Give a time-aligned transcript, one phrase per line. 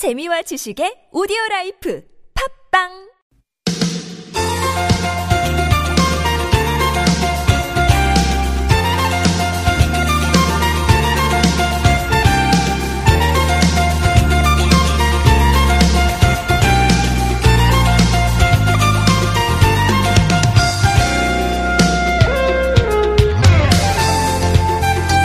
[0.00, 2.00] 재미와 지식의 오디오 라이프.
[2.32, 3.09] 팝빵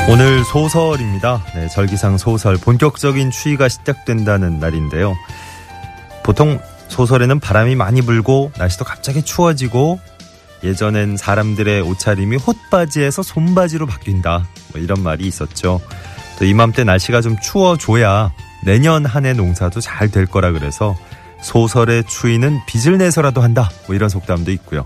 [0.07, 1.43] 오늘 소설입니다.
[1.55, 5.15] 네, 절기상 소설 본격적인 추위가 시작된다는 날인데요.
[6.23, 6.59] 보통
[6.89, 9.99] 소설에는 바람이 많이 불고 날씨도 갑자기 추워지고
[10.63, 14.47] 예전엔 사람들의 옷차림이 옷바지에서 손바지로 바뀐다.
[14.73, 15.81] 뭐 이런 말이 있었죠.
[16.37, 18.31] 또 이맘때 날씨가 좀 추워줘야
[18.63, 20.95] 내년 한 해 농사도 잘 될 거라 그래서
[21.41, 23.69] 소설의 추위는 빚을 내서라도 한다.
[23.87, 24.85] 뭐 이런 속담도 있고요.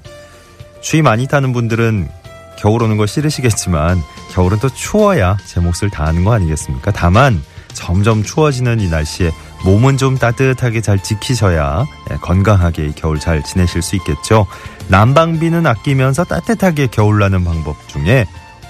[0.82, 2.10] 추위 많이 타는 분들은
[2.58, 4.02] 겨울 오는 거 싫으시겠지만
[4.40, 6.92] 겨울은 또 추워야 제 몫을 다하는 거 아니겠습니까?
[6.92, 7.44] 다만
[7.74, 9.32] 점점 추워지는 이 날씨에
[9.66, 14.48] 몸은 좀 따뜻하게 잘 지키셔야 예, 건강하게 이 겨울 잘 지내실 수 있겠죠.
[14.88, 18.26] 난방비는 아끼면서 따뜻하게 겨울 나는 방법 중에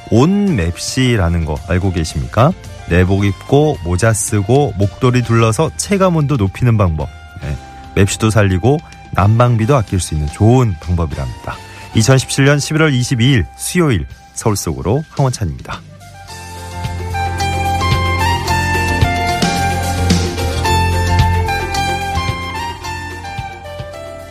[0.10, 2.52] 온 맵시라는 거 알고 계십니까?
[2.90, 7.10] 내복 입고 모자 쓰고 목도리 둘러서 체감 온도 높이는 방법.
[7.44, 7.56] 예,
[7.94, 8.80] 맵시도 살리고
[9.12, 11.58] 난방비도 아낄 수 있는 좋은 방법이랍니다.
[11.94, 14.08] 2017년 11월 22일 수요일
[14.40, 15.82] 서울 속으로 황원찬입니다.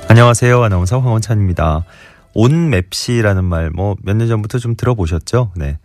[0.09, 0.63] 안녕하세요.
[0.63, 1.85] 아나운서 황원찬입니다.
[2.35, 5.53] 온맵시라는 말 뭐 몇 년 전부터 좀 들어보셨죠?
[5.57, 5.79] 네.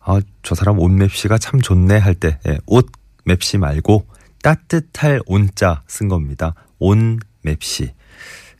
[0.00, 2.86] 아, 저 사람 온맵시가 참 좋네 할 때, 예, 옷
[3.24, 4.06] 맵시 말고
[4.42, 6.54] 따뜻할 온자 쓴 겁니다.
[6.78, 7.92] 온맵시.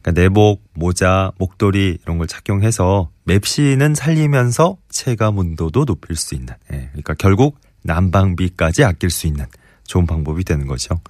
[0.06, 6.54] 그러니까 내복, 모자, 목도리 이런 걸 착용해서 맵시는 살리면서 체감 온도도 높일 수 있는.
[6.72, 9.46] 예, 그러니까 결국 난방비까지 아낄 수 있는
[9.84, 11.00] 좋은 방법이 되는 거죠.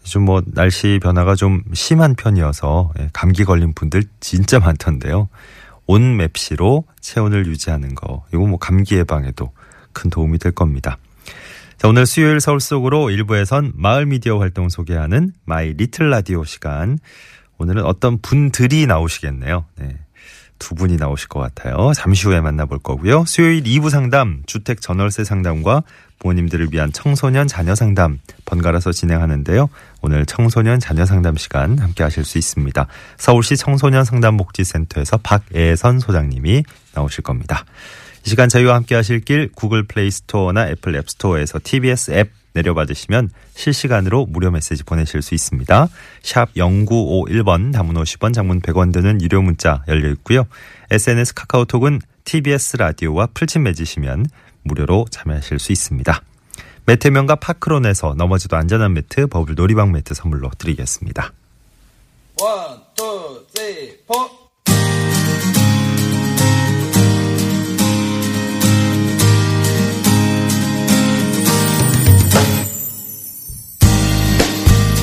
[0.00, 5.28] 요즘 뭐 날씨 변화가 좀 심한 편이어서 예, 감기 걸린 분들 진짜 많던데요.
[5.86, 8.24] 온 맵시로 체온을 유지하는 거.
[8.32, 9.52] 이거 뭐 감기 예방에도
[9.92, 10.96] 큰 도움이 될 겁니다.
[11.76, 16.98] 자, 오늘 수요일 서울 속으로 1부에선 마을 미디어 활동 소개하는 마이 리틀 라디오 시간.
[17.58, 19.64] 오늘은 어떤 분들이 나오시겠네요.
[19.76, 19.96] 네.
[20.58, 21.92] 두 분이 나오실 것 같아요.
[21.94, 23.24] 잠시 후에 만나볼 거고요.
[23.26, 25.84] 수요일 2부 상담, 주택 전월세 상담과
[26.18, 29.68] 부모님들을 위한 청소년 자녀 상담 번갈아서 진행하는데요.
[30.02, 32.86] 오늘 청소년 자녀 상담 시간 함께 하실 수 있습니다.
[33.16, 36.64] 서울시 청소년 상담복지센터에서 박애선 소장님이
[36.94, 37.64] 나오실 겁니다.
[38.26, 43.30] 이 시간 저희와 함께 하실 길 구글 플레이 스토어나 애플 앱 스토어에서 TBS 앱 내려받으시면
[43.54, 45.88] 실시간으로 무료 메시지 보내실 수 있습니다.
[46.22, 50.46] 샵 0951번 단문 50원 장문 100원 드는 유료 문자 열려 있고요.
[50.90, 54.26] SNS 카카오톡은 TBS 라디오와 플친 맺으시면
[54.62, 56.22] 무료로 참여하실 수 있습니다.
[56.86, 61.32] 매트하면 파크론에서 넘어져도 안전한 매트, 버블 놀이방 매트 선물로 드리겠습니다.
[62.40, 64.37] One, two, three, four.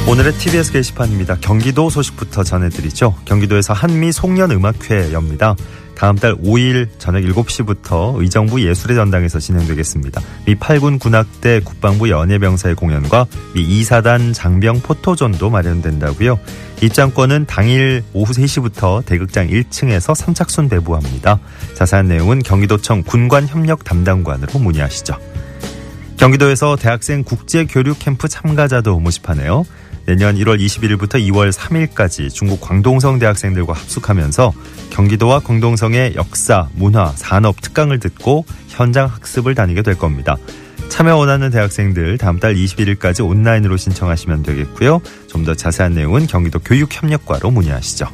[0.08, 1.38] 오늘의 TBS 게시판입니다.
[1.42, 3.16] 경기도 소식부터 전해드리죠.
[3.26, 5.56] 경기도에서 한미 송년 음악회 엽니다.
[5.96, 10.22] 다음 달 5일 저녁 7시부터 의정부 예술의 전당에서 진행되겠습니다.
[10.46, 16.40] 미 8군 군악대 국방부 연예병사의 공연과 미 2사단 장병 포토존도 마련된다고요.
[16.84, 21.40] 입장권은 당일 오후 3시부터 대극장 1층에서 선착순 배부합니다.
[21.74, 25.18] 자세한 내용은 경기도청 군관협력 담당관으로 문의하시죠.
[26.18, 29.66] 경기도에서 대학생 국제 교류 캠프 참가자도 모집하네요.
[30.06, 34.54] 내년 1월 21일부터 2월 3일까지 중국 광동성 대학생들과 합숙하면서
[34.92, 40.38] 경기도와 광동성의 역사, 문화, 산업 특강을 듣고 현장 학습을 다니게 될 겁니다.
[40.90, 45.02] 참여 원하는 대학생들 다음 달 21일까지 온라인으로 신청하시면 되겠고요.
[45.28, 48.08] 좀 더 자세한 내용은 경기도 교육협력과로 문의하시죠.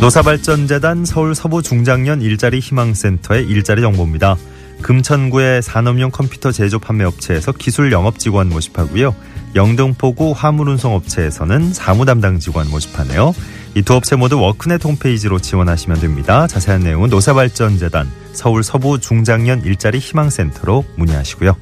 [0.00, 4.36] 노사발전재단 서울 서부중장년 일자리 희망센터의 일자리 정보입니다.
[4.82, 9.14] 금천구의 산업용 컴퓨터 제조 판매 업체에서 기술 영업 직원 모집하고요.
[9.54, 13.34] 영등포구 화물운송 업체에서는 사무 담당 직원 모집하네요.
[13.74, 16.46] 이 두 업체 모두 워크넷 홈페이지로 지원하시면 됩니다.
[16.46, 21.56] 자세한 내용은 노사발전재단 서울 서부 중장년 일자리 희망센터로 문의하시고요.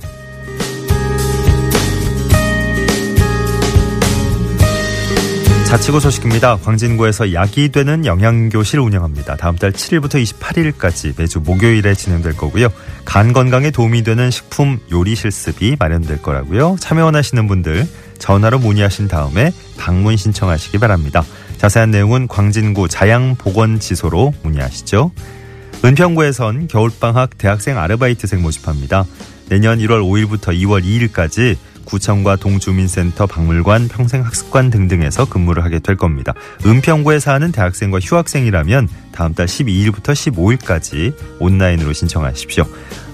[5.67, 6.57] 자치구 소식입니다.
[6.57, 9.37] 광진구에서 약이 되는 영양교실 운영합니다.
[9.37, 12.71] 다음 달 7일부터 28일까지 매주 목요일에 진행될 거고요.
[13.11, 16.77] 간 건강에 도움이 되는 식품 요리 실습이 마련될 거라고요.
[16.79, 17.85] 참여 원하시는 분들
[18.21, 21.25] 전화로 문의하신 다음에 방문 신청하시기 바랍니다.
[21.57, 25.11] 자세한 내용은 광진구 자양보건지소로 문의하시죠.
[25.85, 29.05] 은평구에선 겨울방학 대학생 아르바이트생 모집합니다.
[29.49, 36.33] 내년 1월 5일부터 2월 2일까지 구청과 동주민센터, 박물관, 평생학습관 등등에서 근무를 하게 될 겁니다.
[36.65, 42.65] 은평구에 사는 대학생과 휴학생이라면 다음 달 12일부터 15일까지 온라인으로 신청하십시오.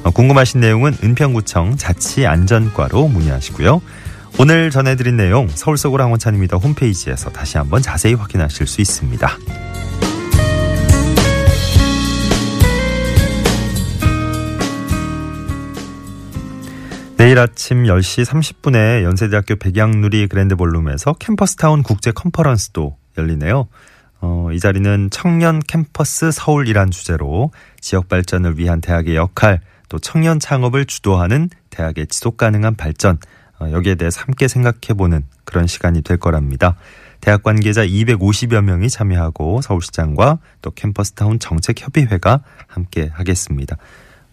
[0.04, 3.80] 어, 궁금하신 내용은 은평구청 자치안전과로 문의하시고요.
[4.38, 6.58] 오늘 전해드린 내용 서울 속으로 항원찬입니다.
[6.58, 9.38] 홈페이지에서 다시 한번 자세히 확인하실 수 있습니다.
[17.16, 23.68] 내일 아침 10시 30분에 연세대학교 백양누리 그랜드볼룸에서 캠퍼스타운 국제 컨퍼런스도 열리네요.
[24.20, 30.86] 어, 이 자리는 청년 캠퍼스 서울이란 주제로 지역 발전을 위한 대학의 역할, 또 청년 창업을
[30.86, 33.18] 주도하는 대학의 지속 가능한 발전,
[33.60, 36.76] 어, 여기에 대해서 함께 생각해보는 그런 시간이 될 거랍니다.
[37.20, 43.76] 대학 관계자 250여 명이 참여하고 서울시장과 또 캠퍼스타운 정책협의회가 함께 하겠습니다.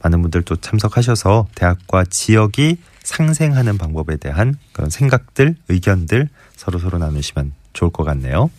[0.04, 7.54] 많은 분들 또 참석하셔서 대학과 지역이 상생하는 방법에 대한 그런 생각들, 의견들 서로서로 서로 나누시면
[7.74, 8.50] 좋을 것 같네요.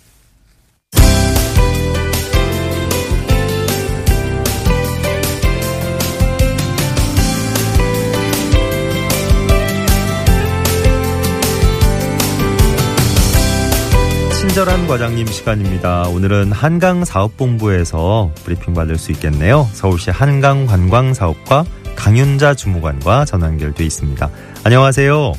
[14.54, 16.04] 친절한 과장님 시간입니다.
[16.14, 19.64] 오늘은 한강사업본부에서 브리핑 받을 수 있겠네요.
[19.72, 21.64] 서울시 한강관광사업과
[21.96, 24.28] 강윤자 주무관과 전화 연결돼 있습니다.
[24.64, 25.32] 안녕하세요.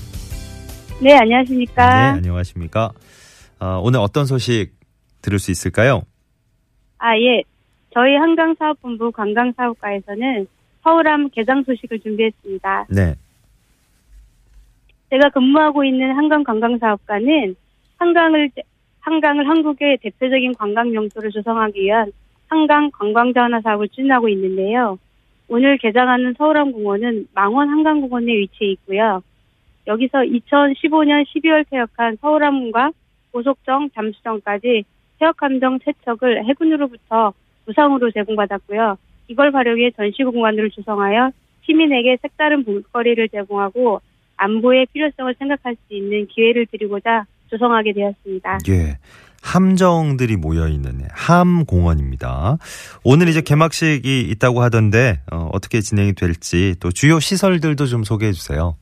[1.01, 2.11] 네, 안녕하십니까.
[2.11, 2.91] 네, 안녕하십니까.
[3.61, 4.73] 어, 오늘 어떤 소식
[5.21, 6.01] 들을 수 있을까요?
[6.97, 7.41] 아, 예.
[7.93, 10.45] 저희 한강사업본부 관광사업과에서는
[10.83, 12.87] 서울함 개장 소식을 준비했습니다.
[12.89, 13.15] 네.
[15.09, 17.55] 제가 근무하고 있는 한강관광사업과는
[17.97, 18.51] 한강을
[19.05, 22.11] 한강을 한국의 대표적인 관광 명소로 조성하기 위한
[22.47, 24.97] 한강 관광자원화 사업을 추진하고 있는데요.
[25.47, 29.21] 오늘 개장하는 서울항공원은 망원 한강공원에 위치해 있고요.
[29.85, 32.91] 여기서 2015년 12월 퇴역한 서울항공과
[33.31, 34.85] 고속정, 잠수정까지
[35.19, 37.33] 퇴역함정 세척을 해군으로부터
[37.67, 38.97] 무상으로 제공받았고요.
[39.27, 41.31] 이걸 활용해 전시공간으로 조성하여
[41.63, 44.01] 시민에게 색다른 볼거리를 제공하고
[44.37, 48.59] 안보의 필요성을 생각할 수 있는 기회를 드리고자 조성하게 되었습니다.
[48.69, 48.97] 예.
[49.41, 52.57] 함정들이 모여 있는 함 공원입니다.
[53.03, 58.75] 오늘 이제 개막식이 있다고 하던데 어, 떻게 진행이 될지 또 주요 시설들도 좀 소개해 주세요.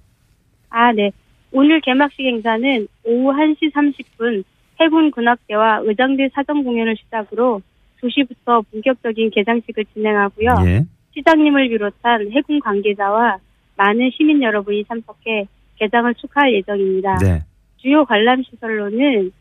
[0.69, 1.11] 아, 네.
[1.51, 4.43] 오늘 개막식 행사는 오후 1시 30분
[4.79, 7.61] 해군 군악대와 의장대 사전 공연을 시작으로
[8.01, 10.55] 2시부터 본격적인 개장식을 진행하고요.
[10.65, 10.85] 예.
[11.13, 13.37] 시장님을 비롯한 해군 관계자와
[13.75, 15.45] 많은 시민 여러분이 참석해
[15.75, 17.17] 개장을 축하할 예정입니다.
[17.17, 17.43] 네.
[17.83, 19.31] 주요 관람 시설로는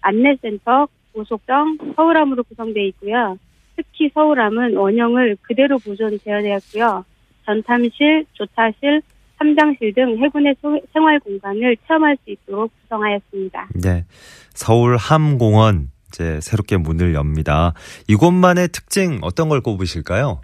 [0.00, 3.36] 안내센터, 고속정, 서울함으로 구성되어 있고요.
[3.76, 7.04] 특히 서울함은 원형을 그대로 보존 재현되었고요.
[7.44, 9.02] 전탐실, 조타실,
[9.36, 10.54] 함장실 등 해군의
[10.92, 13.68] 생활 공간을 체험할 수 있도록 구성하였습니다.
[13.82, 14.04] 네.
[14.50, 17.74] 서울 함공원 이제 새롭게 문을 엽니다.
[18.08, 20.40] 이곳만의 특징 어떤 걸 꼽으실까요?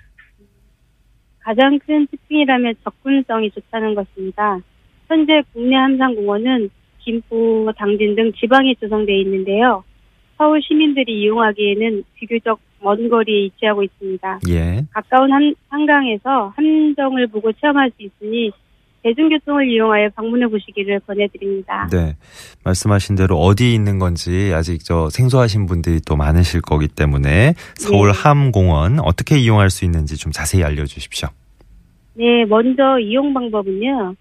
[1.41, 4.59] 가장 큰 특징이라면 접근성이 좋다는 것입니다.
[5.09, 6.71] 현재 국내 함상공원은
[7.05, 9.85] 김포, 당진 등 지방에 조성되어 있는데요.
[10.37, 14.41] 서울 시민들이 이용하기에는 비교적 먼 거리에 위치하고 있습니다.
[14.49, 14.85] 예.
[14.93, 18.51] 가까운 한, 한강에서 함정을 보고 체험할 수 있으니
[19.03, 21.89] 대중교통을 이용하여 방문해 보시기를 권해드립니다.
[21.93, 22.17] 네.
[22.65, 28.19] 말씀하신 대로 어디 있는 건지 아직 저 생소하신 분들이 또 많으실 거기 때문에 서울 네.
[28.19, 31.29] 함공원 어떻게 이용할 수 있는지 좀 자세히 알려주십시오.
[32.15, 34.15] 네, 먼저 이용 방법은요.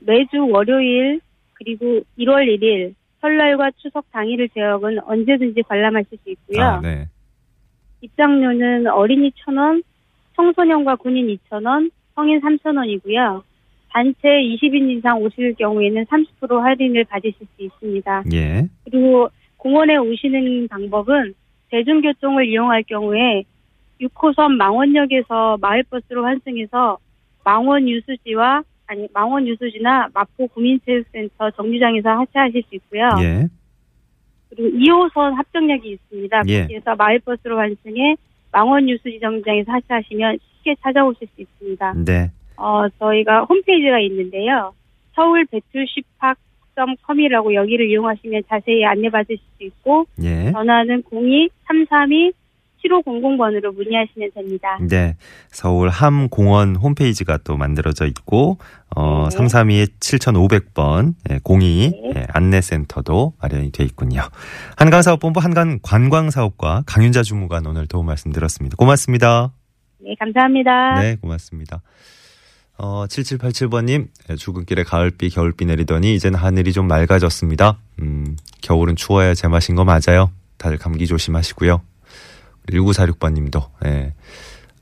[0.00, 1.20] 매주 월요일
[1.60, 6.62] 그리고 1월 1일 설날과 추석 당일을 제역은 언제든지 관람하실 수 있고요.
[6.62, 7.06] 아, 네.
[8.00, 9.82] 입장료는 어린이 1,000원,
[10.36, 13.42] 청소년과 군인 2,000원, 성인 3,000원이고요.
[13.90, 18.22] 단체 20인 이상 오실 경우에는 30% 할인을 받으실 수 있습니다.
[18.32, 18.66] 예.
[18.84, 21.34] 그리고 공원에 오시는 방법은
[21.70, 23.44] 대중교통을 이용할 경우에
[24.00, 26.98] 6호선 망원역에서 마을버스로 환승해서
[27.44, 33.08] 망원 유수지와 아니 망원 유수지나 마포 구민체육센터 정류장에서 하차하실 수 있고요.
[33.22, 33.46] 예.
[34.48, 36.42] 그리고 2호선 합정역이 있습니다.
[36.48, 36.62] 예.
[36.62, 38.16] 거기에서 마을버스로 환승해
[38.50, 41.94] 망원 유수지 정류장에서 하차하시면 쉽게 찾아오실 수 있습니다.
[42.04, 42.32] 네.
[42.56, 44.74] 어, 저희가 홈페이지가 있는데요.
[45.14, 50.50] 서울 배틀시팍.com이라고 여기를 이용하시면 자세히 안내받으실 수 있고 예.
[50.50, 52.32] 전화는 02-332
[52.84, 54.78] 7500번으로 문의하시면 됩니다.
[54.88, 55.16] 네.
[55.50, 58.58] 서울 함공원 홈페이지가 또 만들어져 있고,
[58.94, 59.36] 어, 네.
[59.36, 62.12] 332 7500번, 예, 02 네.
[62.16, 64.22] 예, 안내센터도 마련이 돼 있군요.
[64.76, 68.76] 한강사업본부 한강관광사업과 강윤자 주무관 오늘 도움 말씀 들었습니다.
[68.76, 69.52] 고맙습니다.
[69.98, 71.00] 네, 감사합니다.
[71.00, 71.82] 네, 고맙습니다.
[72.78, 74.08] 어, 7787번님,
[74.38, 77.78] 출근길에 가을비, 겨울비 내리더니 이젠 하늘이 좀 맑아졌습니다.
[78.00, 80.30] 음, 겨울은 추워야 제맛인 거 맞아요.
[80.56, 81.82] 다들 감기 조심하시고요.
[82.70, 84.14] 1946번님도, 예.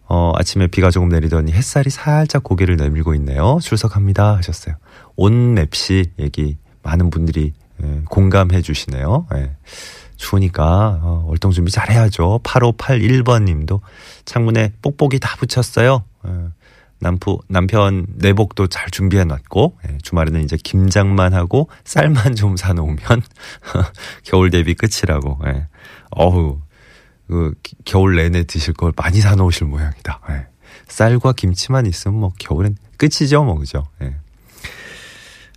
[0.08, 3.58] 어, 아침에 비가 조금 내리더니 햇살이 살짝 고개를 내밀고 있네요.
[3.62, 4.36] 출석합니다.
[4.36, 4.76] 하셨어요.
[5.16, 7.52] 온맵시 얘기 많은 분들이
[7.82, 9.26] 예, 공감해 주시네요.
[9.34, 9.56] 예.
[10.16, 12.40] 추우니까 어, 월동 준비 잘 해야죠.
[12.42, 13.82] 8581번 님도
[14.24, 16.04] 창문에 뽁뽁이 다 붙였어요.
[16.26, 16.30] 예.
[17.00, 22.98] 남부, 남편 내복도 잘 준비해 놨고, 예, 주말에는 이제 김장만 하고 쌀만 좀 사놓으면
[24.24, 25.68] 겨울 대비 끝이라고, 예.
[26.10, 26.60] 어후,
[27.28, 30.20] 그, 기- 겨울 내내 드실 걸 많이 사 놓으실 모양이다.
[30.30, 30.46] 예.
[30.88, 33.86] 쌀과 김치만 있으면 뭐 겨울엔 끝이죠, 뭐, 그죠?
[34.02, 34.16] 예.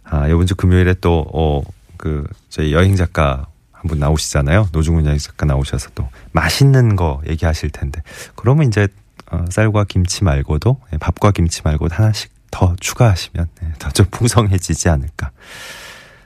[0.04, 1.62] 아, 이번 주 금요일에 또, 어,
[1.98, 4.70] 그, 저희 여행 작가 한 분 나오시잖아요.
[4.74, 8.02] 노중훈 여행 작가 나오셔서 또 맛있는 거 얘기하실 텐데.
[8.36, 8.88] 그러면 이제,
[9.32, 15.32] 어, 쌀과 김치 말고도, 예, 밥과 김치 말고도 하나씩 더 추가하시면 예, 더좀 풍성해지지 않을까.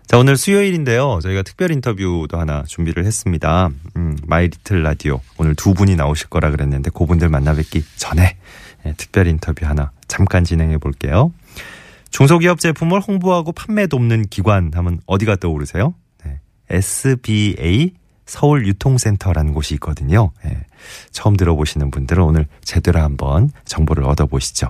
[0.07, 1.19] 자, 오늘 수요일인데요.
[1.23, 3.69] 저희가 특별 인터뷰도 하나 준비를 했습니다.
[3.97, 5.19] 음, 마이 리틀 라디오.
[5.37, 8.37] 오늘 두 분이 나오실 거라 그랬는데, 그분들 만나 뵙기 전에
[8.85, 11.31] 예, 특별 인터뷰 하나 잠깐 진행해 볼게요.
[12.11, 15.95] 중소기업 제품을 홍보하고 판매 돕는 기관 하면 어디가 떠오르세요?
[16.23, 16.39] 네.
[16.69, 17.93] SBA
[18.25, 20.31] 서울유통센터라는 곳이 있거든요.
[20.45, 20.57] 예.
[21.11, 24.69] 처음 들어보시는 분들은 오늘 제대로 한번 정보를 얻어보시죠.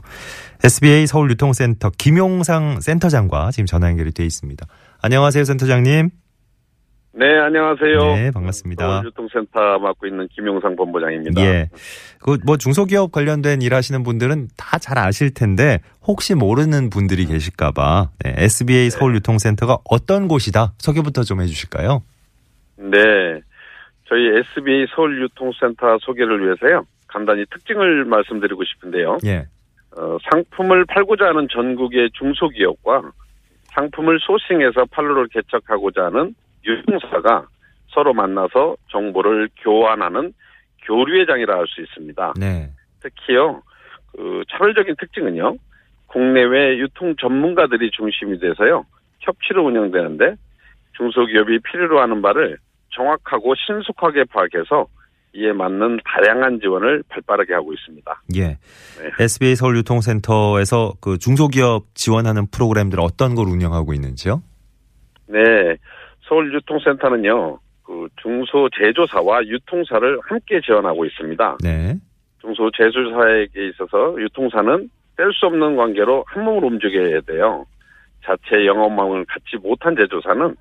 [0.63, 4.65] SBA 서울유통센터 김용상 센터장과 지금 전화 연결이 되어 있습니다.
[5.09, 6.09] 안녕하세요, 센터장님.
[7.13, 8.15] 네, 안녕하세요.
[8.15, 9.03] 네, 반갑습니다.
[9.05, 11.39] 유통센터 맡고 있는 김용상 본부장입니다.
[11.43, 11.69] 예.
[12.23, 18.33] 그 뭐 중소기업 관련된 일하시는 분들은 다 잘 아실 텐데 혹시 모르는 분들이 계실까봐 네,
[18.37, 22.01] SBA 서울유통센터가 어떤 곳이다 소개부터 좀 해주실까요?
[22.77, 22.97] 네.
[24.09, 26.83] 저희 SBA 서울유통센터 소개를 위해서요.
[27.07, 29.19] 간단히 특징을 말씀드리고 싶은데요.
[29.27, 29.45] 예.
[29.95, 33.03] 어, 상품을 팔고자 하는 전국의 중소기업과
[33.75, 36.33] 상품을 소싱해서 판로를 개척하고자 하는
[36.65, 37.47] 유통사가
[37.89, 40.33] 서로 만나서 정보를 교환하는
[40.83, 42.33] 교류의 장이라 할 수 있습니다.
[42.39, 42.69] 네.
[43.01, 43.61] 특히요,
[44.11, 45.57] 그 차별적인 특징은요,
[46.07, 48.85] 국내외 유통 전문가들이 중심이 돼서요,
[49.19, 50.35] 협치로 운영되는데,
[50.97, 52.57] 중소기업이 필요로 하는 바를
[52.91, 54.87] 정확하고 신속하게 파악해서
[55.35, 58.21] 이에 맞는 다양한 지원을 발빠르게 하고 있습니다.
[58.37, 58.57] 예.
[59.19, 64.41] SBA 서울유통센터에서 그 중소기업 지원하는 프로그램들 어떤 걸 운영하고 있는지요?
[65.27, 65.75] 네,
[66.29, 71.57] 서울유통센터는요, 그 중소 제조사와 유통사를 함께 지원하고 있습니다.
[71.61, 71.95] 네.
[72.41, 77.65] 중소 제조사에게 있어서 유통사는 뗄 수 없는 관계로 한 몸으로 움직여야 돼요.
[78.23, 80.55] 자체 영업망을 갖지 못한 제조사는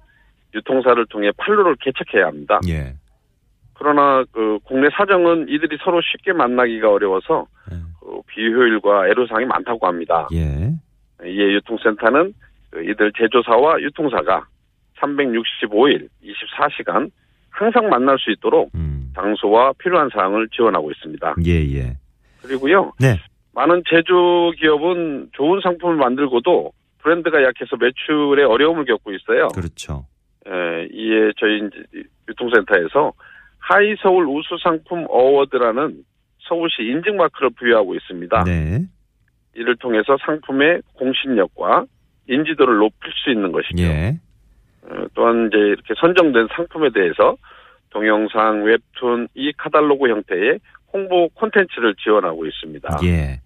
[0.54, 2.60] 유통사를 통해 판로를 개척해야 합니다.
[2.68, 2.94] 예.
[3.84, 7.76] 그러나 그 국내 사정은 이들이 서로 쉽게 만나기가 어려워서 예.
[8.00, 10.26] 그 비효율과 애로사항이 많다고 합니다.
[10.32, 10.72] 예.
[11.22, 12.32] 이에 유통센터는
[12.70, 14.46] 그 이들 제조사와 유통사가
[15.00, 17.10] 365일 24시간
[17.50, 19.12] 항상 만날 수 있도록 음.
[19.14, 21.34] 장소와 필요한 사항을 지원하고 있습니다.
[21.44, 21.96] 예, 예.
[22.40, 23.20] 그리고요, 네.
[23.54, 26.72] 많은 제조 기업은 좋은 상품을 만들고도
[27.02, 29.48] 브랜드가 약해서 매출에 어려움을 겪고 있어요.
[29.48, 30.06] 그렇죠.
[30.48, 33.12] 예, 이에 저희 이제 유통센터에서
[33.64, 36.04] 하이 서울 우수 상품 어워드라는
[36.46, 38.44] 서울시 인증 마크를 부여하고 있습니다.
[38.44, 38.80] 네.
[39.54, 41.86] 이를 통해서 상품의 공신력과
[42.28, 43.82] 인지도를 높일 수 있는 것이죠.
[43.82, 44.18] 예.
[44.82, 47.36] 어, 또한 이제 이렇게 선정된 상품에 대해서
[47.88, 50.58] 동영상, 웹툰, 이 카탈로그 형태의
[50.92, 52.98] 홍보 콘텐츠를 지원하고 있습니다.
[53.04, 53.40] 예.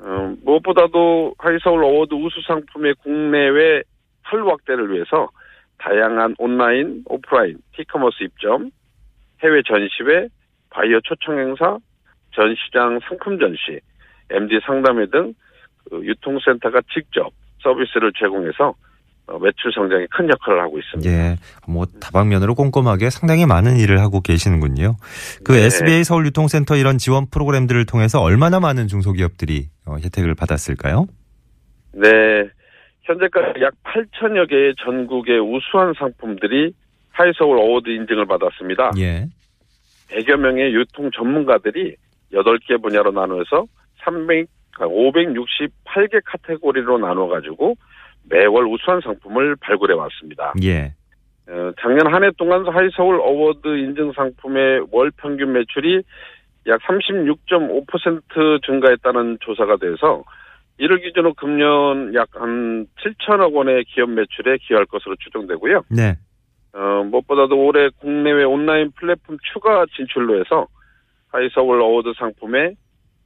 [0.00, 3.82] 어, 무엇보다도 하이서울 어워드 우수 상품의 국내외
[4.22, 5.28] 판로 확대를 위해서
[5.76, 8.70] 다양한 온라인, 오프라인, T-commerce 입점,
[9.42, 10.28] 해외 전시회,
[10.70, 11.78] 바이어 초청 행사,
[12.34, 13.80] 전시장 상품 전시,
[14.30, 17.30] MD 상담회 등그 유통센터가 직접
[17.62, 18.74] 서비스를 제공해서
[19.26, 21.10] 어, 매출 성장에 큰 역할을 하고 있습니다.
[21.10, 21.36] 예.
[21.68, 24.96] 뭐 다방면으로 꼼꼼하게 상당히 많은 일을 하고 계시는군요.
[25.44, 25.66] 그 네.
[25.66, 31.06] SBA 서울유통센터 이런 지원 프로그램들을 통해서 얼마나 많은 중소기업들이 어, 혜택을 받았을까요?
[31.92, 32.08] 네.
[33.02, 36.72] 현재까지 약 8천여 개의 전국의 우수한 상품들이
[37.12, 38.92] 하이서울 어워드 인증을 받았습니다.
[38.98, 39.26] 예.
[40.10, 41.96] 100여 명의 유통 전문가들이
[42.32, 43.66] 8개 분야로 나누어서
[44.04, 44.46] 300,
[44.78, 47.74] 568개 카테고리로 나눠가지고
[48.30, 50.52] 매월 우수한 상품을 발굴해 왔습니다.
[50.62, 50.94] 예.
[51.48, 56.02] 어, 작년 한 해 동안 하이서울 어워드 인증 상품의 월 평균 매출이
[56.68, 60.22] 약 36.5% 증가했다는 조사가 돼서
[60.78, 65.82] 이를 기준으로 금년 약 한 7천억 원의 기업 매출에 기여할 것으로 추정되고요.
[65.90, 66.14] 네.
[66.74, 70.66] 어, 무엇보다도 올해 국내외 온라인 플랫폼 추가 진출로 해서
[71.28, 72.76] 하이서울 어워드 상품의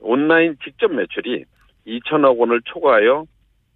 [0.00, 1.44] 온라인 직접 매출이
[1.86, 3.24] 2천억 원을 초과하여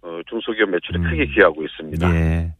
[0.03, 1.03] 어, 중소기업 매출에 음.
[1.03, 2.15] 크게 기여하고 있습니다.
[2.15, 2.53] 예.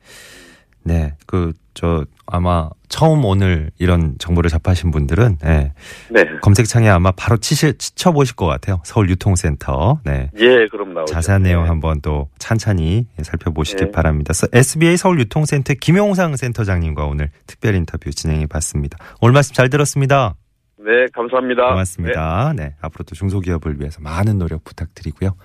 [0.84, 1.14] 네.
[1.26, 5.74] 그, 저, 아마 처음 오늘 이런 정보를 접하신 분들은, 예.
[6.10, 6.26] 네.
[6.42, 8.82] 검색창에 아마 바로 치실, 치쳐 보실 것 같아요.
[8.84, 10.00] 서울 유통센터.
[10.04, 10.30] 네.
[10.38, 11.14] 예, 그럼 나오죠.
[11.14, 11.70] 자세한 내용 네.
[11.70, 13.92] 한번 또 찬찬히 살펴보시기 네.
[13.92, 14.34] 바랍니다.
[14.34, 18.98] 서- SBA 서울 유통센터 김용상 센터장님과 오늘 특별 인터뷰 진행해 봤습니다.
[19.22, 20.36] 오늘 말씀 잘 들었습니다.
[20.80, 21.70] 네, 감사합니다.
[21.70, 22.54] 고맙습니다.
[22.56, 22.74] 네.
[22.82, 25.36] 앞으로도 중소기업을 위해서 많은 노력 부탁드리고요.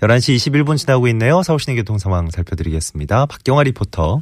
[0.00, 1.42] 11시 21분 지나고 있네요.
[1.42, 3.26] 서울시내 교통 상황 살펴드리겠습니다.
[3.26, 4.20] 박경화 리포터.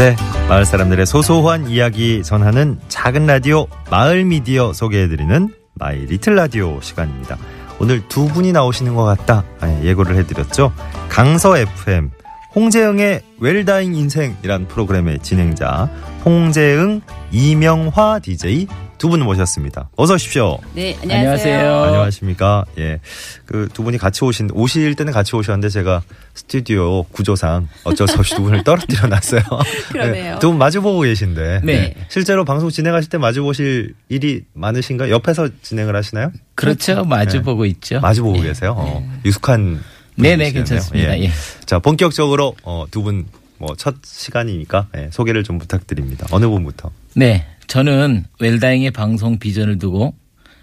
[0.00, 0.16] 네.
[0.48, 7.36] 마을 사람들의 소소한 이야기 전하는 작은 라디오 마을 미디어 소개해드리는 마이 리틀 라디오 시간입니다.
[7.78, 10.72] 오늘 두 분이 나오시는 것 같다 아, 예고를 해드렸죠.
[11.10, 12.12] 강서 FM
[12.54, 15.90] 홍재영의 웰다잉 인생이란 프로그램의 진행자
[16.24, 18.68] 홍재응 이명화 DJ
[19.00, 19.88] 두 분 모셨습니다.
[19.96, 20.58] 어서 오십시오.
[20.74, 21.58] 네, 안녕하세요.
[21.58, 21.82] 안녕하세요.
[21.84, 22.66] 안녕하십니까.
[22.78, 23.00] 예.
[23.46, 26.02] 그 두 분이 같이 오신, 오실 때는 같이 오셨는데 제가
[26.34, 29.40] 스튜디오 구조상 어쩔 수 없이 두 분을 떨어뜨려 놨어요.
[29.90, 30.38] 그러네요.
[30.38, 31.62] 두 분 마주보고 계신데.
[31.64, 31.94] 네.
[32.10, 35.10] 실제로 방송 진행하실 때 마주보실 일이 많으신가요?
[35.14, 36.30] 옆에서 진행을 하시나요?
[36.54, 37.04] 그렇죠.
[37.06, 37.42] 마주 네.
[37.42, 38.00] 보고 있죠.
[38.00, 38.42] 마주보고 예.
[38.48, 38.74] 계세요.
[38.76, 39.82] 어, 익숙한.
[40.16, 40.52] 네네.
[40.52, 41.18] 괜찮습니다.
[41.20, 41.30] 예.
[41.64, 43.24] 자, 본격적으로 어, 두분
[43.56, 46.26] 뭐첫 시간이니까 예, 소개를 좀 부탁드립니다.
[46.30, 46.90] 어느 분부터?
[47.14, 47.46] 네.
[47.70, 50.14] 저는 웰다잉의 방송 비전을 두고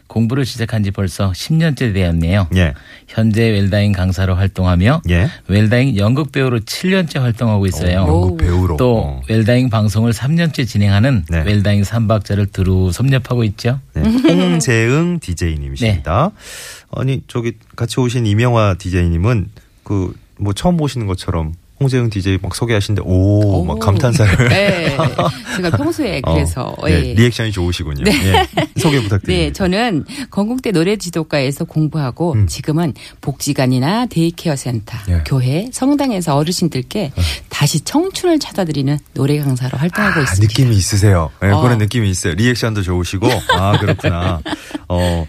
[0.08, 2.48] 공부를 시작한 지 벌써 10년째 되었네요.
[2.56, 2.74] 예.
[3.08, 5.30] 현재 웰다잉 강사로 활동하며 예.
[5.48, 8.02] 웰다잉 연극 배우로 7년째 활동하고 있어요.
[8.02, 8.78] 어, 연극 배우로.
[8.78, 9.22] 또 어.
[9.30, 11.44] 웰다잉 방송을 3년째 진행하는 네.
[11.44, 13.80] 웰다잉 삼박자를 두루 섭렵하고 있죠.
[13.94, 16.32] 네, 홍재응 DJ님이십니다.
[16.92, 19.50] 아니 저기 같이 오신 이명화 DJ님은
[19.84, 23.80] 그 뭐 처음 보시는 것처럼 홍재영 DJ 막 소개하시는데 오막 오.
[23.80, 24.98] 감탄사를 네.
[25.56, 27.14] 제가 평소에 어, 그래서 네, 예.
[27.14, 28.04] 리액션이 좋으시군요.
[28.08, 29.28] 예, 소개 부탁드립니다.
[29.28, 32.48] 네, 저는 건국대 노래지도과에서 공부하고 음.
[32.48, 35.22] 지금은 복지관이나 데이케어 센터, 예.
[35.26, 37.12] 교회, 성당에서 어르신들께
[37.50, 40.52] 다시 청춘을 찾아드리는 노래 강사로 활동하고 아, 있습니다.
[40.52, 41.30] 느낌이 있으세요.
[41.42, 41.62] 네, 어.
[41.62, 42.34] 그런 느낌이 있어요.
[42.34, 44.42] 리액션도 좋으시고 아 그렇구나.
[44.90, 45.28] 어.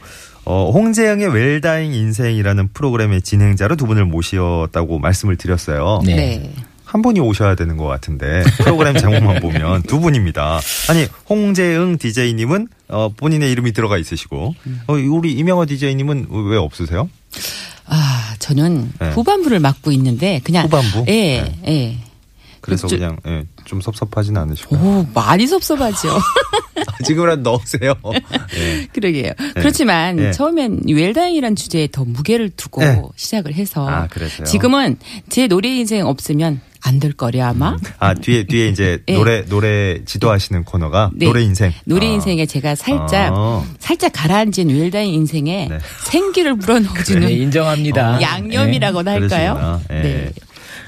[0.51, 6.01] 어, 홍재영의 웰다잉 인생이라는 프로그램의 진행자로 두 분을 모셨다고 말씀을 드렸어요.
[6.07, 6.17] 네.
[6.17, 6.53] 네.
[6.85, 10.59] 한 분이 오셔야 되는 것 같은데 프로그램 제목만 보면 두 분입니다.
[10.89, 14.55] 아니 홍재응 DJ님은 어, 본인의 이름이 들어가 있으시고
[14.87, 17.11] 어, 우리 이명화 DJ님은 왜 없으세요?
[17.85, 19.11] 아, 저는 네.
[19.11, 21.05] 후반부를 맡고 있는데 그냥 후반부?
[21.09, 21.59] 예, 네.
[21.69, 21.97] 예.
[22.63, 26.09] 그래서 저- 그냥 예, 좀 섭섭하진 않으시고 오, 많이 섭섭하죠.
[27.05, 27.95] 지금이라도 넣으세요.
[28.57, 28.87] 예.
[28.95, 29.33] 그러게요.
[29.55, 30.33] 그렇지만 네.
[30.33, 33.03] 처음엔 이 웰다잉이란 주제에 더 무게를 두고 네.
[33.15, 34.09] 시작을 해서 아?
[34.47, 34.97] 지금은
[35.29, 37.77] 제 노래 인생 없으면 안될 거려 아마.
[37.99, 39.15] 아 뒤에 뒤에 이제 예.
[39.15, 41.27] 노래 노래 지도하시는 코너가 네.
[41.27, 41.73] 노래 인생.
[41.85, 42.11] 노래 아.
[42.13, 43.65] 인생에 제가 살짝 아.
[43.79, 45.79] 살짝 가라앉은 웰다잉 인생에 네.
[46.05, 48.23] 생기를 불어넣어주는 네, 인정합니다.
[48.23, 49.55] 양념이라고나 할까요?
[49.55, 49.81] 그러시구나.
[49.91, 50.03] 예.
[50.03, 50.33] 네.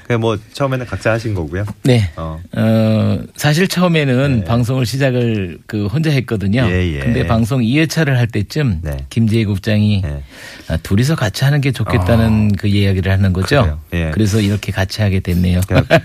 [0.07, 1.65] 그뭐 처음에는 각자 하신 거고요.
[1.83, 2.09] 네.
[2.17, 2.39] 어.
[2.53, 4.45] 어, 사실 처음에는 네.
[4.45, 6.67] 방송을 시작을 그 혼자 했거든요.
[6.69, 6.99] 예, 예.
[6.99, 8.97] 근데 방송 2회차를 할 때쯤 네.
[9.09, 10.21] 김재희 국장이 네.
[10.67, 13.79] 아, 둘이서 같이 하는 게 좋겠다는 그 이야기를 하는 거죠.
[13.93, 14.11] 예.
[14.13, 15.61] 그래서 이렇게 같이 하게 됐네요.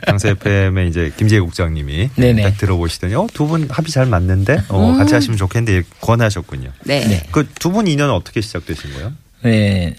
[0.07, 2.43] 강서 FM의 이제 김재희 국장님이 네네.
[2.43, 6.71] 딱 들어보시더니 어, 두 분 합이 잘 맞는데 어, 같이 하시면 좋겠는데 권하셨군요.
[6.85, 7.07] 네.
[7.07, 7.23] 네.
[7.31, 9.13] 그 두 분 인연은 어떻게 시작되신 거예요?
[9.43, 9.95] 네.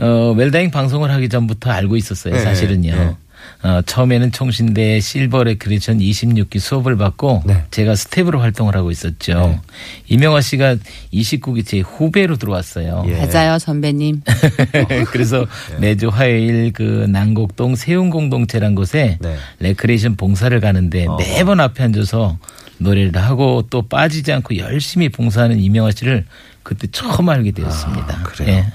[0.00, 2.34] 어, 웰다잉 방송을 하기 전부터 알고 있었어요.
[2.34, 3.16] 네, 사실은요.
[3.62, 3.68] 네.
[3.68, 7.64] 어, 처음에는 총신대 실버 레크리션 26기 수업을 받고 네.
[7.70, 9.34] 제가 스텝으로 활동을 하고 있었죠.
[9.34, 9.60] 네.
[10.08, 10.76] 이명화 씨가
[11.12, 13.04] 29기 제 후배로 들어왔어요.
[13.08, 13.26] 예.
[13.26, 14.22] 맞아요 선배님.
[15.10, 15.78] 그래서 네.
[15.80, 19.36] 매주 화요일 그 난곡동 세운 공동체란 곳에 네.
[19.58, 21.16] 레크레이션 봉사를 가는데 어.
[21.16, 22.38] 매번 앞에 앉아서
[22.78, 26.26] 노래를 하고 또 빠지지 않고 열심히 봉사하는 이명화 씨를
[26.62, 28.18] 그때 처음 알게 되었습니다.
[28.20, 28.50] 아, 그래요?
[28.50, 28.66] 예.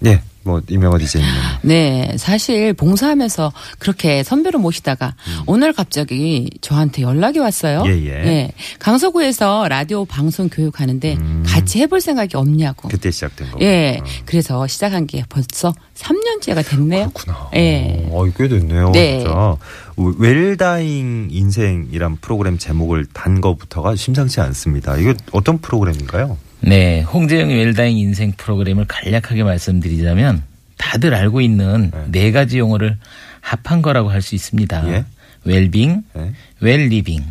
[0.00, 1.30] 네, 뭐 이명화 디제이님.
[1.60, 5.14] 네, 사실 봉사하면서 그렇게 선배로 모시다가
[5.46, 7.82] 오늘 갑자기 저한테 연락이 왔어요.
[7.82, 7.86] 음.
[7.86, 8.52] 예, 예.
[8.78, 11.44] 강서구에서 라디오 방송 교육하는데 음.
[11.46, 12.88] 같이 해볼 생각이 없냐고.
[12.88, 13.58] 그때 시작된 거.
[13.60, 17.10] 예, 그래서 시작한 게 벌써 3년째가 됐네요.
[17.10, 17.50] 그렇구나.
[17.54, 18.08] 예.
[18.10, 18.92] 어, 꽤 됐네요.
[18.92, 19.18] 네.
[19.18, 19.56] 진짜.
[19.96, 24.96] 웰다잉 인생이란 프로그램 제목을 단 거부터가 심상치 않습니다.
[24.96, 26.38] 이거 어떤 프로그램인가요?
[26.60, 30.42] 네, 홍재영 웰다잉 인생 프로그램을 간략하게 말씀드리자면
[30.76, 32.04] 다들 알고 있는 네.
[32.24, 32.96] 네, 가지 용어를
[33.40, 34.88] 합한 거라고 할 수 있습니다.
[34.88, 35.04] 예.
[35.44, 36.32] 웰빙, 네.
[36.60, 37.22] 웰리빙,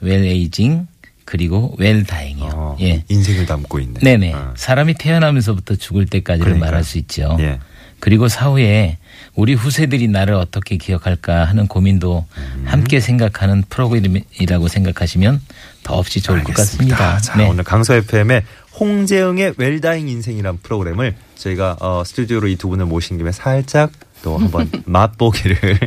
[0.00, 0.86] 웰에이징,
[1.24, 2.50] 그리고 웰다잉이요.
[2.54, 3.04] 어, 예.
[3.08, 4.00] 인생을 담고 있는.
[4.00, 4.32] 네네.
[4.32, 4.54] 어.
[4.56, 6.70] 사람이 태어나면서부터 죽을 때까지를 그러니까요.
[6.70, 7.36] 말할 수 있죠.
[7.40, 7.58] 예.
[8.00, 8.96] 그리고 사후에
[9.34, 12.62] 우리 후세들이 나를 어떻게 기억할까 하는 고민도 음.
[12.66, 15.40] 함께 생각하는 프로그램이라고 생각하시면
[15.82, 16.96] 더없이 좋을 것 알겠습니다.
[16.96, 17.18] 같습니다.
[17.20, 17.46] 자, 네.
[17.48, 18.42] 오늘 강서 FM의
[18.80, 24.70] 홍재영의 웰다잉 인생이란 프로그램을 저희가 어, 스튜디오로 이 두 분을 모신 김에 살짝 또 한번
[24.86, 25.78] 맛보기를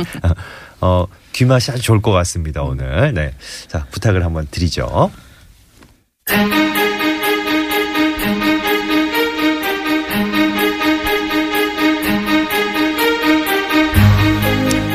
[0.82, 2.62] 어, 귀맛이 아주 좋을 것 같습니다.
[2.64, 3.14] 오늘.
[3.14, 3.34] 네.
[3.68, 5.12] 자, 부탁을 한번 드리죠.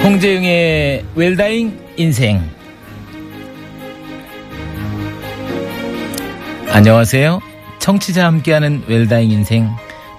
[0.05, 2.43] 홍재영의 웰다잉 인생.
[6.71, 7.41] 안녕하세요.
[7.79, 9.71] 청취자 함께하는 웰다잉 인생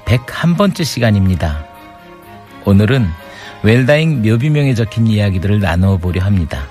[0.06, 1.66] 101번째 시간입니다.
[2.66, 3.08] 오늘은
[3.64, 6.66] 웰다잉 묘비명에 적힌 이야기들을 나눠보려 합니다.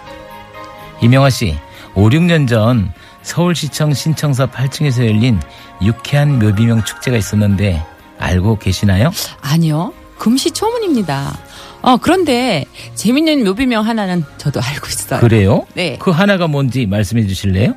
[1.03, 1.57] 이명화 씨,
[1.94, 5.40] 5, 6년 전 서울시청 신청사 8층에서 열린
[5.83, 7.85] 유쾌한 묘비명 축제가 있었는데
[8.18, 9.11] 알고 계시나요?
[9.40, 9.92] 아니요.
[10.18, 11.38] 금시초문입니다.
[11.83, 15.20] 어, 그런데 재밌는 묘비명 하나는 저도 알고 있어요.
[15.20, 15.64] 그래요?
[15.74, 15.96] 네.
[16.01, 17.74] 그 하나가 뭔지 말씀해 주실래요?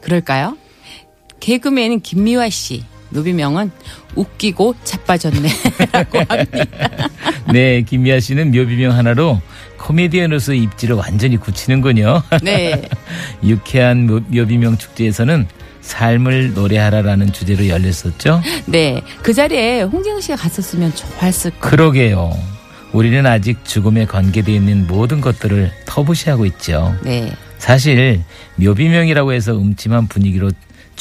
[0.00, 0.56] 그럴까요?
[1.42, 2.84] 개그맨 김미화 씨.
[3.10, 3.70] 묘비명은
[4.14, 5.48] 웃기고 자빠졌네.
[5.92, 6.64] 라고 합니다.
[7.52, 9.40] 네, 김미아 씨는 묘비명 하나로
[9.76, 12.22] 코미디언으로서 입지를 완전히 굳히는군요.
[12.42, 12.88] 네.
[13.44, 15.46] 유쾌한 묘- 묘비명 축제에서는
[15.82, 18.40] 삶을 노래하라라는 주제로 열렸었죠.
[18.66, 19.02] 네.
[19.22, 21.70] 그 자리에 홍진영 씨가 갔었으면 좋았을 거.
[21.70, 22.30] 그러게요.
[22.92, 26.94] 우리는 아직 죽음에 관계되어 있는 모든 것들을 터부시하고 있죠.
[27.02, 27.32] 네.
[27.58, 28.22] 사실
[28.56, 30.52] 묘비명이라고 해서 음침한 분위기로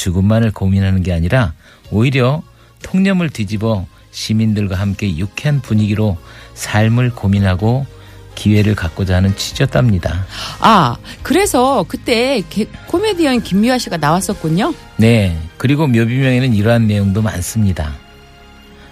[0.06, 1.54] 죽음만을 고민하는 게 아니라
[1.92, 2.42] 오히려
[2.82, 6.18] 통념을 뒤집어 시민들과 함께 유쾌한 분위기로
[6.56, 7.86] 삶을 고민하고
[8.34, 10.26] 기회를 갖고자 하는 취지였답니다.
[10.60, 14.74] 아, 그래서 그때 개- 코미디언 김미화 씨가 나왔었군요.
[14.98, 15.38] 네.
[15.58, 17.94] 그리고 묘비명에는 이러한 내용도 많습니다.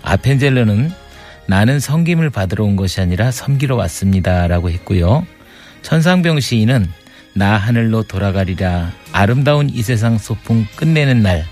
[0.03, 0.91] 아펜젤러는
[1.47, 4.45] 나는 섬김을 받으러 온 것이 아니라 섬기러 왔습니다.
[4.47, 5.25] 라고 했고요.
[5.81, 6.87] 천상병 시인은
[7.39, 11.45] 나 하늘로 돌아가리라 아름다운 이 세상 소풍 끝내는 날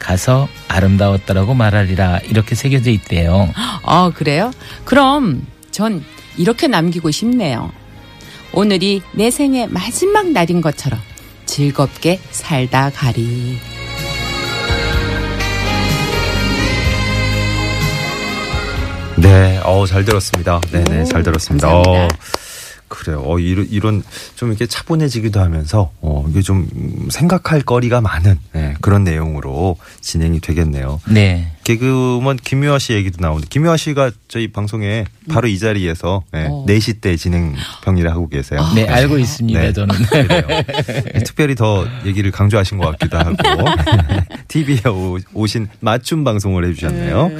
[0.00, 3.48] 가서 아름다웠다라고 말하리라 이렇게 새겨져 있대요.
[3.84, 4.50] 아, 그래요?
[4.84, 6.02] 그럼 전
[6.36, 7.70] 이렇게 남기고 싶네요.
[8.52, 10.98] 오늘이 내 생의 마지막 날인 것처럼
[11.46, 13.56] 즐겁게 살다 가리.
[19.16, 20.60] 네, 어, 잘 들었습니다.
[20.72, 21.68] 네, 네, 오, 잘 들었습니다.
[21.68, 22.04] 감사합니다.
[22.16, 22.18] 어,
[23.00, 23.22] 그래요.
[23.24, 24.02] 어, 이런, 이런
[24.36, 30.40] 좀 이렇게 차분해지기도 하면서, 어, 이게 좀 음, 생각할 거리가 많은 네, 그런 내용으로 진행이
[30.40, 31.00] 되겠네요.
[31.08, 31.50] 네.
[31.64, 36.66] 개그우먼 김유아 씨 얘기도 나오는데, 김유아 씨가 저희 방송에 바로 이 자리에서 네, 어.
[36.66, 38.60] 4시 때 진행 평일에 하고 계세요.
[38.74, 39.60] 네, 알고 있습니다.
[39.60, 39.72] 네.
[39.72, 39.94] 저는.
[39.94, 40.42] 그래요.
[41.14, 43.36] 네, 특별히 더 얘기를 강조하신 것 같기도 하고
[44.48, 44.82] TV에
[45.32, 47.30] 오신 맞춤 방송을 해주셨네요.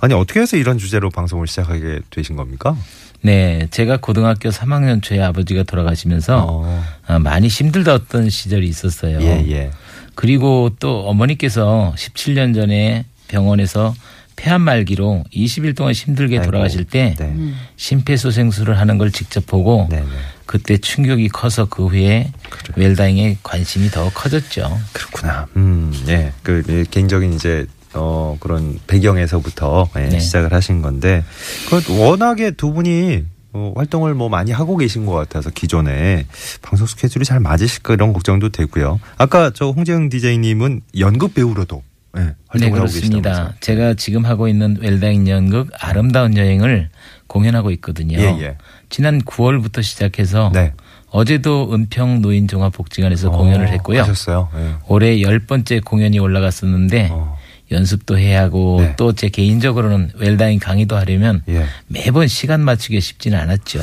[0.00, 2.76] 아니 어떻게 해서 이런 주제로 방송을 시작하게 되신 겁니까?
[3.22, 6.84] 네, 제가 고등학교 3학년 초에 아버지가 돌아가시면서 어.
[7.06, 9.20] 아, 많이 힘들었던 시절이 있었어요.
[9.22, 9.70] 예 예.
[10.14, 13.94] 그리고 또 어머니께서 17년 전에 병원에서
[14.34, 17.34] 폐암 말기로 20일 동안 힘들게 아이고, 돌아가실 때 네.
[17.76, 20.06] 심폐소생술을 하는 걸 직접 보고 네네.
[20.46, 22.30] 그때 충격이 커서 그 후에
[22.74, 24.80] 웰다잉에 관심이 더 커졌죠.
[24.92, 25.46] 그렇구나.
[25.56, 26.32] 음, 예.
[26.42, 30.18] 그 예, 개인적인 이제 어 그런 배경에서부터 예, 네.
[30.18, 31.24] 시작을 하신 건데
[31.68, 33.24] 그 워낙에 두 분이
[33.54, 36.26] 어, 활동을 뭐 많이 하고 계신 것 같아서 기존에
[36.62, 38.98] 방송 스케줄이 잘 맞으실까 이런 걱정도 되고요.
[39.18, 41.82] 아까 저 홍재영 디제이님은 연극 배우로도
[42.16, 43.30] 예, 네, 활동을 하고 그렇습니다.
[43.30, 43.54] 계시다면서.
[43.60, 46.88] 제가 지금 하고 있는 웰다잉 연극 아름다운 여행을
[47.26, 48.18] 공연하고 있거든요.
[48.18, 48.56] 예, 예.
[48.88, 50.72] 지난 9월부터 시작해서 네.
[51.08, 54.00] 어제도 은평 노인 종합복지관에서 공연을 어, 했고요.
[54.00, 54.48] 하셨어요.
[54.56, 54.74] 예.
[54.88, 57.36] 올해 열 번째 공연이 올라갔었는데 어.
[57.72, 58.94] 연습도 해야 하고 네.
[58.96, 61.64] 또제 개인적으로는 웰다잉 강의도 하려면 예.
[61.88, 63.80] 매번 시간 맞추기가 쉽지는 않았죠.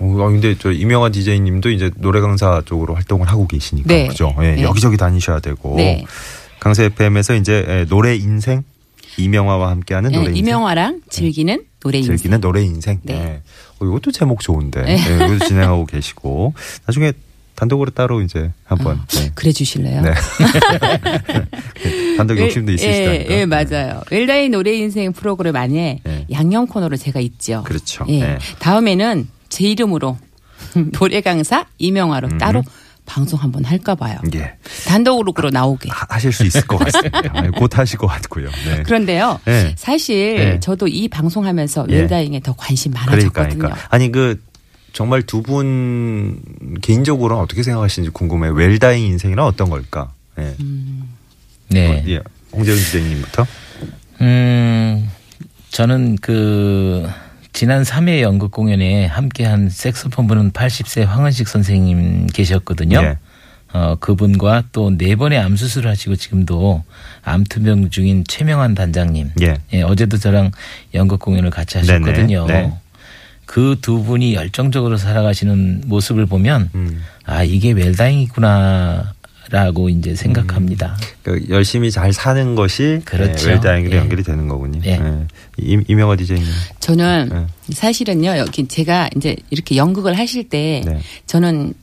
[0.00, 4.08] 어, 아, 근데 저 이명화 디제이님도 이제 노래 강사 쪽으로 활동을 하고 계시니까 네.
[4.08, 4.34] 그죠?
[4.40, 4.62] 예, 네.
[4.62, 6.04] 여기저기 다니셔야 되고 네.
[6.60, 8.62] 강서 FM에서 이제 예, 노래 인생
[9.16, 12.16] 이명화와 함께하는 네, 노래 인생 이명화랑 즐기는 노래 인생.
[12.16, 13.00] 즐기는 노래 인생.
[13.02, 13.14] 네.
[13.14, 13.42] 예.
[13.78, 14.98] 어, 이것도 제목 좋은데 네.
[14.98, 16.54] 예, 이것도 진행하고 계시고
[16.86, 17.12] 나중에
[17.56, 19.30] 단독으로 따로 이제 한번 네.
[19.34, 20.02] 그래 주실래요?
[20.02, 20.12] 네.
[22.16, 23.34] 단독 욕심도 웰- 있으시다니까.
[23.34, 24.02] 예, 예, 맞아요.
[24.10, 26.26] 웰다이 노래 인생 프로그램 안에 네.
[26.32, 27.62] 양념 코너로 제가 있죠.
[27.64, 28.04] 그렇죠.
[28.08, 28.20] 예.
[28.20, 28.38] 네.
[28.58, 30.18] 다음에는 제 이름으로
[30.98, 32.38] 노래 강사 이명화로 음.
[32.38, 32.62] 따로
[33.06, 34.18] 방송 한번 할까 봐요.
[34.34, 34.54] 예.
[34.86, 35.90] 단독으로 그로 나오게.
[35.90, 37.20] 하- 하실 수 있을 것 같습니다.
[37.44, 38.48] 예, 곧 하실 것 같고요.
[38.66, 38.82] 네.
[38.82, 39.40] 그런데요.
[39.44, 39.74] 네.
[39.76, 40.60] 사실 네.
[40.60, 42.00] 저도 이 방송하면서 예.
[42.00, 43.58] 웰다잉에 더 관심 그러니까, 많아졌거든요.
[43.58, 43.86] 그러니까.
[43.90, 44.42] 아니 그
[44.94, 46.40] 정말 두 분
[46.80, 48.52] 개인적으로는 어떻게 생각하시는지 궁금해요.
[48.54, 50.12] 웰다잉 인생이란 어떤 걸까?
[50.38, 50.54] 예.
[50.60, 51.10] 음.
[51.68, 51.88] 네.
[51.90, 52.20] 어, 예.
[52.52, 53.46] 홍재훈 기자님부터.
[54.22, 55.10] 음,
[55.70, 57.08] 저는 그
[57.52, 63.00] 지난 3회 연극 공연에 함께한 색소폰 부는 80세 황은식 선생님 계셨거든요.
[63.02, 63.18] 예.
[63.72, 66.84] 어, 그분과 또 네 번의 암 수술을 하시고 지금도
[67.22, 69.32] 암 투병 중인 최명환 단장님.
[69.42, 69.56] 예.
[69.72, 70.52] 예, 어제도 저랑
[70.94, 72.46] 연극 공연을 같이 하셨거든요.
[72.46, 72.72] 네.
[73.46, 77.02] 그 두 분이 열정적으로 살아가시는 모습을 보면 음.
[77.24, 79.14] 아 이게 웰다잉이구나
[79.50, 80.96] 라고 이제 생각합니다.
[81.22, 83.46] 그 열심히 잘 사는 것이 그렇죠.
[83.48, 83.98] 네, 웰다잉으로 예.
[83.98, 84.80] 연결이 되는 거군요.
[84.84, 84.96] 예.
[84.96, 85.26] 네.
[85.58, 86.46] 임, 이명화 디제이님.
[86.80, 87.74] 저는 네.
[87.74, 90.98] 사실은요, 여기 제가 이제 이렇게 연극을 하실 때 네.
[91.26, 91.74] 저는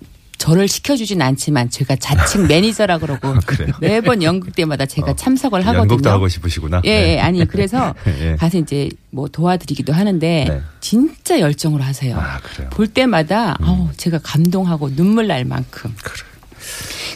[0.41, 3.73] 저를 시켜주진 않지만 제가 자칭 매니저라 그러고 그래요?
[3.79, 5.81] 매번 연극 때마다 제가 어, 참석을 하거든요.
[5.81, 6.81] 연극도 하고 싶으시구나.
[6.83, 7.13] 예, 네.
[7.13, 8.35] 예, 아니 그래서 예.
[8.37, 10.61] 가서 이제 뭐 도와드리기도 하는데 네.
[10.79, 12.17] 진짜 열정으로 하세요.
[12.17, 12.67] 아, 그래요?
[12.67, 12.69] 음.
[12.71, 15.95] 볼 때마다 어우, 제가 감동하고 눈물 날 만큼.
[16.03, 16.27] 그래.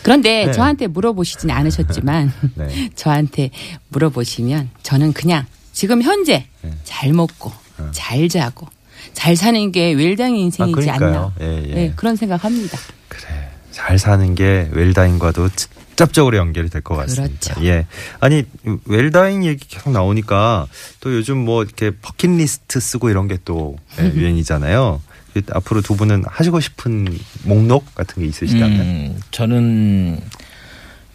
[0.03, 0.51] 그런데 네.
[0.51, 2.89] 저한테 물어보시진 않으셨지만 네.
[2.93, 3.49] 저한테
[3.89, 6.71] 물어보시면 저는 그냥 지금 현재 네.
[6.83, 7.51] 잘 먹고
[7.91, 8.67] 잘 자고
[9.13, 10.93] 잘 사는 게 웰당의 인생이지 아.
[10.93, 11.33] 않나.
[11.41, 11.73] 예, 예.
[11.73, 12.77] 네, 그런 생각합니다.
[13.17, 13.49] 그래.
[13.71, 17.54] 잘 사는 게 웰다잉과도 직접적으로 연결이 될 것 같습니다.
[17.56, 17.65] 그렇죠.
[17.65, 17.86] 예.
[18.19, 18.43] 아니,
[18.86, 20.67] 웰다잉 얘기 계속 나오니까
[21.01, 25.01] 또 요즘 뭐 이렇게 버킷리스트 쓰고 이런 게또 예, 유행이잖아요.
[25.34, 28.80] 그 앞으로 두 분은 하시고 싶은 목록 같은 게 있으시다면?
[28.80, 30.21] 음, 저는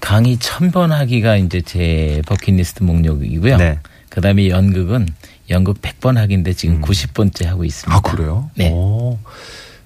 [0.01, 3.57] 강의 천 번 하기가 이제 제 버킷리스트 목록이고요.
[3.57, 3.79] 네.
[4.11, 5.09] 그 다음에 연극은
[5.49, 7.95] 연극 100번 하기인데 지금 90번째 하고 있습니다.
[7.95, 7.97] 음.
[7.97, 8.51] 아, 그래요?
[8.55, 8.71] 네.
[8.71, 9.19] 오.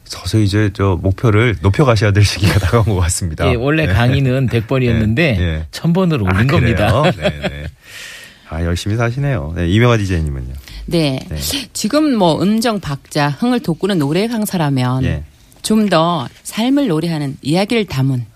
[0.04, 3.50] 서서히 이제 저 목표를 높여 가셔야 될 시기가 다가온 것 같습니다.
[3.50, 3.92] 예, 원래 네.
[3.92, 5.66] 강의는 100번이었는데 네, 네.
[5.70, 7.02] 1000번으로 올린 아, 겁니다.
[7.10, 7.64] 네, 네.
[8.50, 9.54] 아, 열심히 사시네요.
[9.56, 10.52] 네, 이명화 디제이님은요?
[10.86, 11.18] 네.
[11.28, 11.36] 네.
[11.72, 15.24] 지금 뭐 음정 박자, 흥을 돋구는 노래 강사라면 예.
[15.62, 18.26] 좀더 삶을 노래하는 이야기를 담은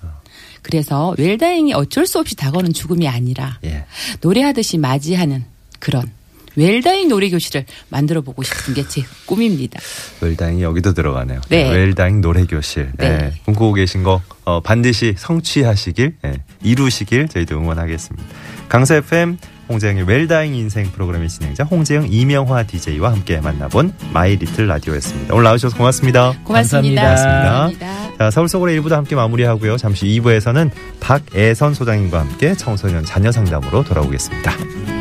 [0.62, 3.84] 그래서 웰다잉이 어쩔 수 없이 다가오는 죽음이 아니라 예.
[4.20, 5.44] 노래하듯이 맞이하는
[5.78, 6.10] 그런
[6.58, 9.78] 웰다잉 노래 교실을 만들어 보고 싶은 게 제 꿈입니다.
[10.20, 11.40] 웰다잉이 여기도 들어가네요.
[11.50, 11.70] 네.
[11.70, 12.90] 웰다잉 노래 교실.
[12.96, 13.18] 네.
[13.18, 13.32] 네.
[13.44, 18.26] 꿈꾸고 계신 거 어, 반드시 성취하시길, 예, 이루시길 저희도 응원하겠습니다.
[18.68, 19.36] 강서 FM
[19.68, 25.34] 홍재영의 웰다잉 인생 프로그램의 진행자 홍재영 이명화 DJ와 함께 만나본 마이 리틀 라디오였습니다.
[25.34, 26.32] 오늘 나와주셔서 고맙습니다.
[26.44, 27.02] 고맙습니다.
[27.02, 27.42] 감사합니다.
[27.78, 28.16] 감사합니다.
[28.18, 29.76] 자, 서울 속으로 1부도 함께 마무리하고요.
[29.76, 34.97] 잠시 2부에서는 박애선 소장님과 함께 청소년 자녀 상담으로 돌아오겠습니다.